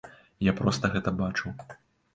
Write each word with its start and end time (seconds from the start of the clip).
Я 0.47 0.53
проста 0.61 0.93
гэта 0.97 1.15
бачыў. 1.23 1.57